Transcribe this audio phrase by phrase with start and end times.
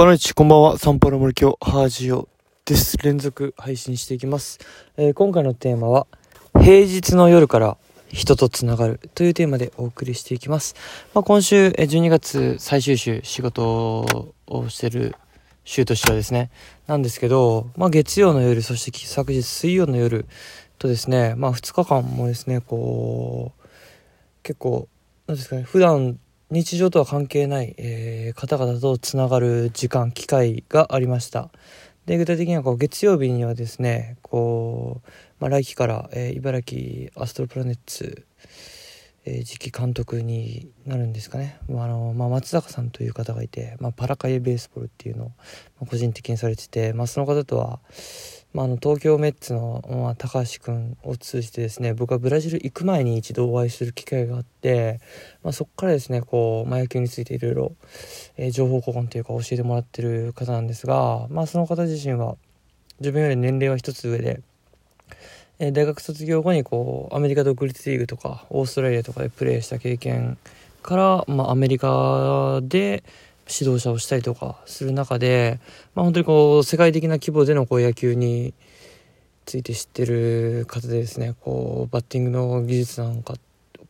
[0.00, 0.78] パの市、こんばんは。
[0.78, 2.26] サンパル森京、ハージオ
[2.64, 2.96] です。
[2.96, 4.58] 連続配信していきます。
[4.96, 6.06] えー、今回のテーマは、
[6.54, 7.76] 平日の夜から
[8.08, 10.74] 人とつながるというテーマでお送りしていきます。
[11.12, 15.16] まあ、今週、え12月最終週、仕事をしてる
[15.64, 16.50] 週としてはですね、
[16.86, 20.24] なんですけど、まあ、月曜の夜、そして昨日水曜の夜
[20.78, 23.68] とですね、まあ、2日間もですね、こう、
[24.44, 24.88] 結構、
[25.26, 26.18] なんですかね、普段
[26.50, 31.50] 日常とは関係ない、えー、方々とつながる時間機会がありました。
[32.06, 35.08] で具体的にはこう月曜日にはですねこう、
[35.38, 38.26] まあ、来期から、えー、茨城アストロプラネッツ、
[39.24, 45.32] えー、次期監督になるんですかね、まあのまあ、松坂さんという方がいて、まあ、パラカイベースボールっていうの
[45.80, 47.78] を、個人的にされてて、まあ、その方とは
[48.52, 55.00] まあ、あの東京メッツの、まあ、高橋君を通じてですね僕はブラジル行く前に一度お会いする機会があって、
[55.44, 57.72] まあ、そこからですねこう、まあ、野球についていろいろ、
[58.50, 62.36] 情報交換というか教えてもらってる方なんですが、まあ、その方自身は
[62.98, 64.42] 自分より年齢は一つ上で、
[65.60, 70.38] えー、大学卒業後にこうアメリカ独立リーグとかオーストラリアとかでプレーした経験
[70.82, 73.04] から、まあ、アメリカで
[73.52, 75.60] 指導者をしたりとかする中で、
[75.94, 78.54] まあ、本当にこう世界的な規模でのこう野球に
[79.46, 83.34] ついて知ってる方でですねこうバッティングの技術なんか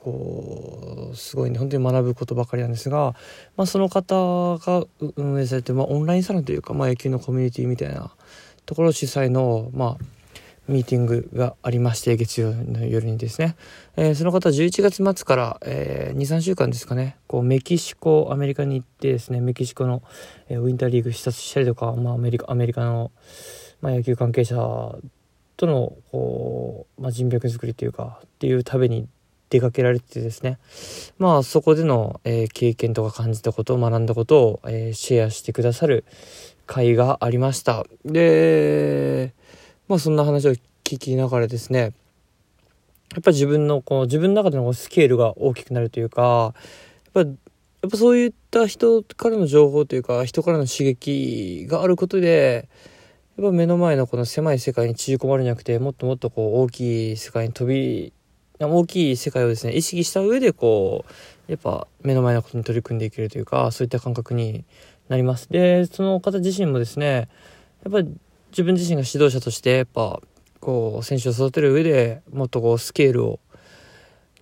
[0.00, 3.14] こうすごいね本当に学ぶことばかりなんですが、
[3.56, 4.84] まあ、その方が
[5.16, 8.10] 運営されて、まあ、オンラインサロンというか、まあ、野球のコミュニティみたいな
[8.66, 10.04] ところ主催の、まあ、
[10.66, 13.56] ミーティングがありまして、月曜の夜にですね。
[13.96, 20.02] えー、その方11月末から、えー、2、3週間ですかね、こう、メキシコ、アメリカに行ってですね、メキシコの、
[20.48, 23.12] えー、ウィンターリーグ視察したりとか、まあ、アメリカ、アメリカの、
[23.80, 24.56] まあ、野球関係者
[25.56, 29.06] との、こう、まあ、人脈作りというか、っていうために
[29.50, 30.58] 出かけられてですね、
[31.18, 36.04] まあ、そこでの、えー、経験とか感じたことを学んだことを、えー、シェアしてくださる
[36.66, 37.84] 会がありました。
[38.04, 39.34] で、
[39.88, 40.52] まあそんな話を
[40.84, 41.92] 聞きながらですね、
[43.12, 46.54] やっぱ自分のこう自分の中でのスケールが大きくなるというか、
[47.14, 47.30] やっぱ
[47.84, 52.66] やっぱそういった人からの情報というか人からの刺激があることで
[53.36, 58.14] やっぱ目の前のこの狭い世界に縮こまるんじゃなくてもっともっとこう大きい世界に飛び
[58.58, 61.04] 大きい世界をですね意識した上でこ
[61.46, 64.64] うやっぱ目の前のことに取り組んでいけるというかそういった感覚に
[65.10, 65.50] なります。
[65.50, 67.28] でその方自身もですね
[67.84, 68.16] やっぱり
[68.54, 70.20] 自分自身が指導者としてやっぱ
[70.60, 73.40] こう選手を育てる上でもっとこうスケールを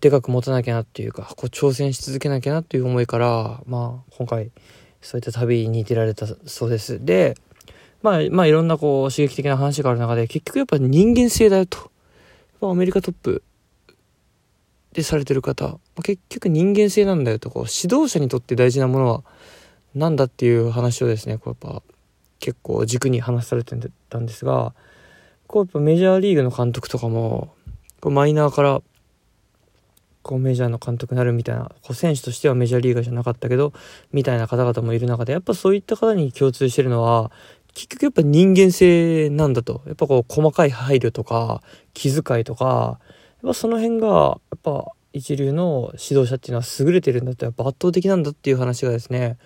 [0.00, 4.50] でかく持たなきゃなっていうかこう挑戦し続けなきゃなっていう思いからまあ今回
[5.02, 7.04] そういった旅に出られたそうです。
[7.04, 7.36] で
[8.02, 11.90] まあまあいろんなこう刺激的な話がある中で結局やっぱ人間性だよと。
[12.62, 13.42] まあアメリカトップ
[14.94, 19.22] でされてる方、まあ結局人間性なんだよとこう指導者にとって大事なものは
[19.94, 21.82] 何だっていう話をですねこうやっぱ
[22.40, 24.74] 結構軸に話されてるたんですが、
[25.46, 27.54] こうやっぱメジャーリーグの監督とかも、
[28.00, 28.82] こうマイナーから
[30.22, 33.72] こうメジャーの監督になるみたいな、こう選手としてはメジャーリーガーじゃなかったけど、
[34.12, 37.32] みたいな方々もいる中で、やっぱそういった方に共通してるのは、
[37.72, 39.82] 結局やっぱ人間性なんだと。
[39.86, 41.62] やっぱこう細かい配慮とか、
[41.94, 43.00] 気遣いとか、
[43.42, 49.38] やっぱその辺が、やっぱ一流の指導者っていうのは優れてるんだと、やっぱ圧倒的なんだっていう話がですね、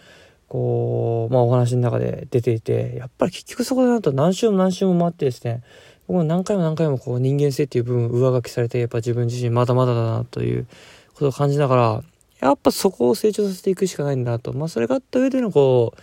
[0.53, 5.63] こう、まあお話の中で出ていて、やっぱり結局そこでなると何週も何週も回ってですね、
[6.07, 10.67] 僕も何回も何回もこう人間性っていう部分上書きされて、やっぱ自分自身まだまだだなという
[11.15, 12.03] ことを感じながら、
[12.41, 14.53] やっぱそこを成長させていくしかないんだなと。
[14.53, 16.01] まあそれがあった上でのこう、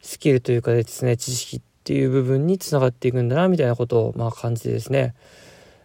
[0.00, 5.14] スキルというかですね、知識っていう部分につながっていくんだな、みたいなことをまあ感じてですね。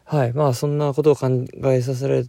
[0.05, 0.31] はい。
[0.31, 2.25] まあそんなことを考えさせられ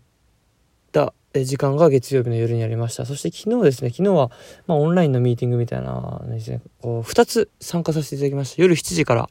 [1.44, 3.04] 時間が月曜日の夜にありました。
[3.04, 4.30] そして昨日ですね、昨日は、
[4.66, 8.62] まあ、オンラインのミーティングみたいなですね、こう、2つ参加させていただきました。
[8.62, 9.28] 夜7時から、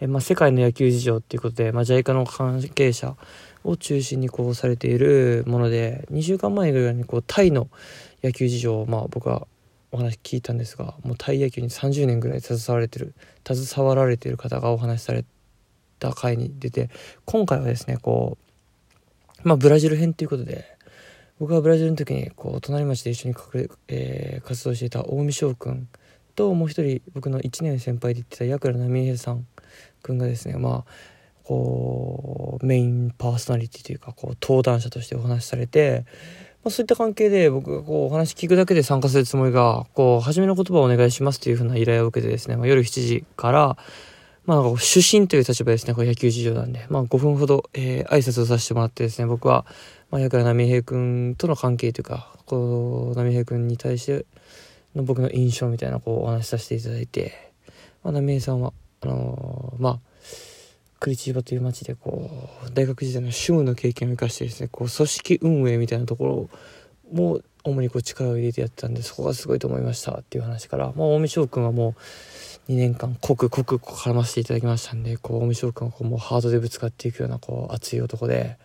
[0.00, 3.16] えまあ、世界の野球事情っていうことで、まあ、JICA の関係者
[3.64, 7.68] を中心にこうされているもので、2週間前ぐらいにこう、タイの
[8.22, 9.46] 野球事情を、まあ、僕は
[9.92, 13.14] お話聞いたんですが、もうタイ野球に30年ぐらい携われてる、
[13.46, 15.24] 携わられている方がお話しされ
[15.98, 16.90] た回に出て、
[17.24, 18.36] 今回はですね、こ
[19.44, 20.75] う、まあ、ブラジル編ということで、
[21.38, 25.88] 僕がブラジルの時にこう隣町で一緒に隠れ、えー、活動していた近江翔くん
[26.34, 29.46] ともう一人僕の1年先輩で言ってた矢倉奈美恵さん
[30.02, 36.04] くんがですねまあこうメインパーソナリティというかこう登壇者としてお話しされて、
[36.64, 43.76] まあ、そういった関係で僕がこうお話聞くだけで参加するつもりがこう初めの言葉をお願いしますというふうな依頼を受けてですね、まあ、夜7時から
[44.46, 49.66] まあ、主審という立場ですね、これ野球事情なんで、まあ、5分ほど、えー、挨拶をさせてもらってですね、僕は、
[50.10, 54.26] まあ、矢倉波平君との関係というか、こう、波平君に対して
[54.96, 57.52] の僕の印象みたいなこうお話しさせていただいて、
[58.02, 58.72] まあ、浪江さんは
[59.02, 60.00] あのー、まあ
[60.98, 62.30] クリチーバという町でこ
[62.66, 66.48] う大学時代の主務の経験を生かしてですねこう組織運営みたいなとこ
[67.12, 71.94] ろも主にこう力を入れてやってたんでそこがすごいと思いましたっていう話から、まあ、近江翔君はも
[72.68, 78.56] う2年間濃く濃く絡ませていただきましたんでこう近江翔君はこうもうハードでぶつかっていくようなこう熱い男で。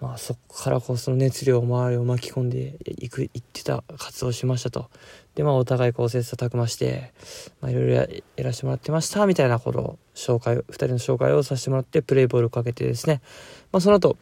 [0.00, 4.88] まあ、そこからこうその熱量を周りを巻き込んでいく言ってた活動しましたと。
[5.34, 7.12] でまあお互いこう切磋琢磨して
[7.60, 8.06] まあいろいろや
[8.38, 13.20] らせてもらってましたみたいなことを紹介2人の紹介をさせてもらってプレイボールをかけてですね。
[13.72, 14.16] まあその後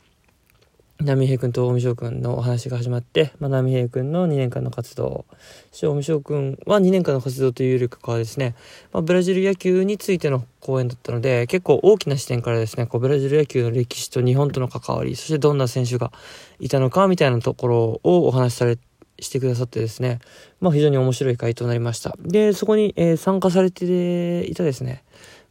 [1.00, 5.27] 波平君と近江翔君のお話が始まって、まあ、波平君の2年間の活動
[5.71, 8.56] 近江翔君は2年間の活動というよりかはですね、
[8.93, 16.11] まあ、ブラジル野球についての講演だったので結構大きな視点からですねこうブラジル野球の歴史と日本との関わりそしてどんな選手が
[16.59, 18.77] いたのかみたいなところをお話しされ
[19.21, 20.19] してくださってですね、
[20.61, 22.17] まあ、非常に面白い回となりました。
[22.21, 25.03] でそこに、えー、参加されていたですね、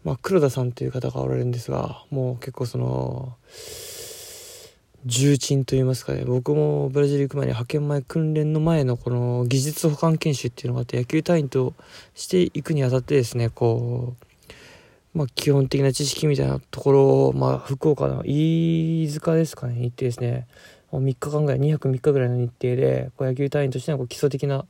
[0.03, 3.35] まあ、黒田さんという方がおられるんですがもう結構その
[5.07, 6.25] 重鎮と言いますかね。
[6.25, 11.73] 僕もブラジル行く前に派遣前訓練の前のこの技術補完研修っていうのがあって野球隊員と
[12.13, 14.15] していくにあたってですねこ
[15.13, 20.45] うまあ基本的な知識みたいなところをまあ福岡の飯塚ですかね行ってですね
[20.91, 24.65] 3日間ぐらい2泊3日ぐらいの日程でこう野球隊員としてのこう基礎的な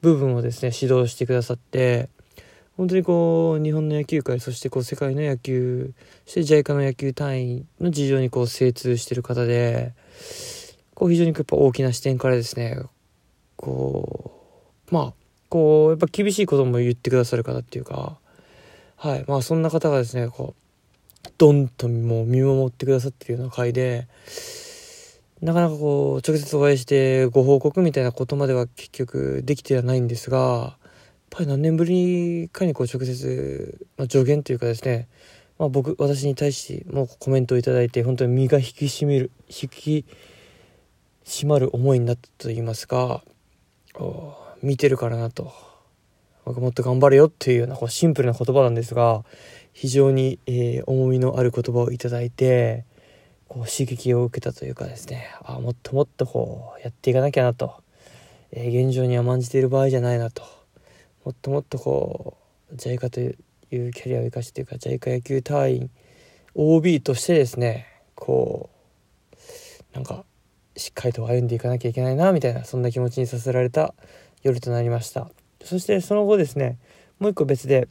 [0.00, 2.08] 部分をですね指導してくださって
[2.76, 5.92] 本当にこう日本の野球界そしてこう世界の野球
[6.26, 9.92] そして JICA の野球隊員の事情にこう精通してる方で
[10.94, 12.78] こう非常にやっぱ大きな視点からですね
[13.56, 14.32] こ
[14.90, 15.14] うまあ
[15.48, 18.18] こうやっぱ厳しいことも言ってくださる方っていうか
[18.96, 24.08] はいまあそんな方がですねこうドンともう見守ってくださってるような回で
[25.40, 30.76] なかなかこう直接お会いしてご報告みたいなことまでは結局できてはないんですが
[31.32, 35.08] ぱり何年ぶりかにこう直接、まあ、助言というかですね、
[35.58, 40.04] まあ、僕私に対してもうコメントを頂いて本当に身が引き締める引き
[41.24, 43.24] 締まる思いになったと言いますか
[44.62, 45.52] 見てるからなと
[46.44, 49.24] 僕もっと頑張れよっていうようなこうシンプルな言葉なんですが
[49.72, 52.84] 非常に、えー、重みのある言葉を頂いて
[53.48, 57.82] こう刺激を受けたというかですねあもっともっとこうやっていかなきゃなと、
[58.50, 60.61] えー、現状に甘んじている場合じゃないなと。
[61.24, 62.36] もっともっとこ
[62.70, 63.34] う JICA とい
[63.88, 65.90] うキャリアを生かしてというか JICA 野球隊員
[66.54, 68.70] OB としてですねこ
[69.92, 70.24] うなんか
[70.76, 73.94] しっかりと歩んでいかなきゃいけないなみたいなそんな気持ちにさせられた
[74.42, 75.30] 夜となりました。
[75.62, 76.78] そしてその後ですね
[77.18, 77.88] もう一個別で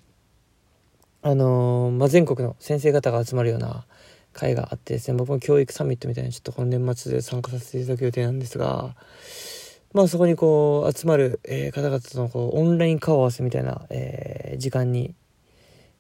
[1.22, 3.86] あのー、まあ、全国の先生方が集まるような
[4.34, 8.96] 会があってですね僕も教育サミットみたいにちょっとこの年末で参加させていただく予定なんですが
[9.94, 15.16] まあそこにこう集まる、えー、方々とのこうオンライン顔合わせみたいな、えー、時間に、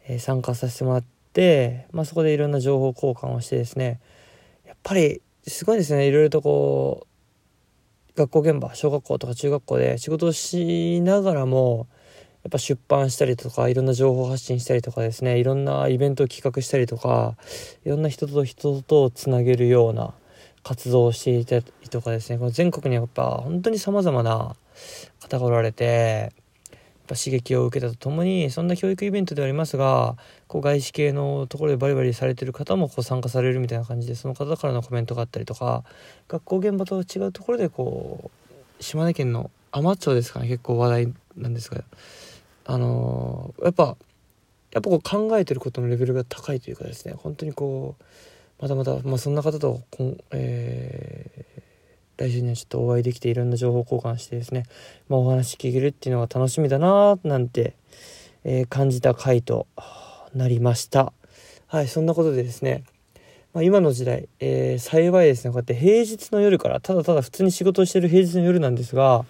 [0.07, 1.03] えー、参加させてもらっ
[1.33, 3.99] て、まあそこでいろんな情報交換をしてですね、
[4.65, 11.87] やっぱりすごいですね、いろいろとこう、学校現場、小学校とか中学校で仕事をしながらも、
[12.43, 17.35] やっぱ出版したりとか、いろんな情報発信したりとかですね、いろんなイベントを企画したりとか、
[17.85, 20.13] いろんな人と人とつなげるような、
[20.63, 22.51] 活動をしていたりとかですね。
[22.51, 24.55] 全国にやっぱ本当に様々な
[25.19, 26.33] 方がおられて
[26.71, 30.15] やっぱ刺激を受けたとともにそんな教育イベントではありますが
[30.47, 35.83] こう外資系のところでバリバリされてる方もこう参加されるみたいな感じでその方からのコメントがあったりとか
[36.27, 38.31] 学校現場と違うところでこ
[38.79, 40.47] う島根県の海士町ですかね。
[40.47, 41.83] 結構話題なんですが
[42.65, 43.95] あのー、やっぱ
[44.71, 47.13] やっぱこう考えてることのレベルが高いというかですね。
[47.17, 48.03] 本当にこう
[48.61, 54.65] またまた、まあ、そんな方とこん、えー、来週にはちょっとお会いできていろんな情報交換してですね、
[55.09, 57.73] まあ、お話聞けるっていうのが楽しみだななんて、
[58.43, 59.67] えー、感じた回と
[60.35, 61.11] なりました。
[61.65, 62.83] はいそんなことでですね
[63.53, 69.25] まあ、今の時代、えー、幸いですねこうやって平日の夜からただただ普通に仕事をしてる平日の夜なんですがやっ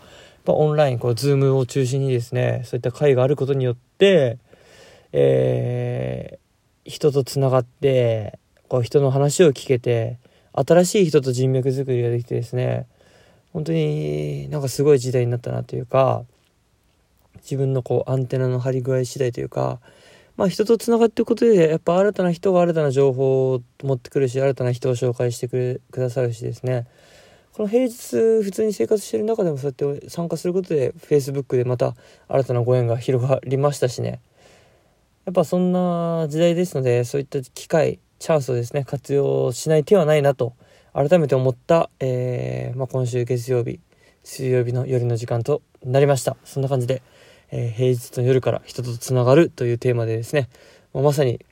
[0.45, 4.37] ぱオンラインこう Zoom を中心にですねそういった会があることによって、
[5.11, 8.37] えー、人とつながって
[8.71, 10.17] こう人の話を聞けて
[10.53, 12.87] 新しい人と人脈作りができてですね
[13.51, 16.23] 本当になんかすごい時代になったなというか
[17.41, 19.81] 自分のこうアンテナの張り具合次第というか
[20.37, 26.87] まあ人とつながっていくことでやっぱ新たな人が新たな情報を持ってくるし新たな人を紹介してくれくださるしですね。
[27.51, 31.93] この平日普通に生活してる中でもそうやって参加することで Facebook でまた
[32.29, 34.21] 新たなご縁が広がりましたしね。
[35.25, 40.53] やっぱそんな時代ですのでそういった機会チャンスをですね、活用しない手はないなと、
[40.93, 43.79] 改めて思った、えー、まあ、今週月曜日、
[44.23, 46.37] 水曜日の夜の時間となりました。
[46.45, 47.01] そんな感じで、
[47.49, 50.49] えー、平日の夜から人とつながるというテーマでですね、
[50.93, 51.43] まさに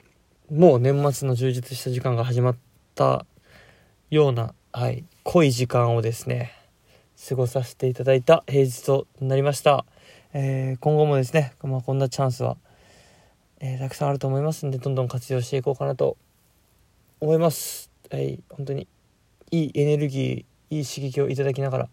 [0.51, 2.55] もう年末の充実した時間が始まっ
[2.93, 3.25] た
[4.11, 6.51] ような、はい、濃い時間をですね、
[7.27, 9.85] 過ごさせていただいた平日となりました。
[10.33, 12.57] えー、今後もですね、まあ、こんなチャンスは、
[13.59, 16.15] えー、たくさんあると思いますんで、どんどん活用していこうかなと
[17.21, 17.91] 思います。
[18.09, 18.87] はい、本当に
[19.51, 21.89] いいエネルギー、いい刺激をいただきながら、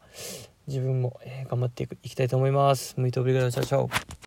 [0.68, 2.95] 自分も、えー、頑張っていくいきたいと思います。
[2.97, 3.90] ムイトオブリガードチャチャオ。